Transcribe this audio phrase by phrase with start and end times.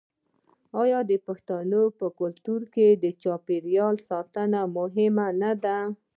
[0.81, 5.77] آیا د پښتنو په کلتور کې د چاپیریال ساتنه مهمه نه ده؟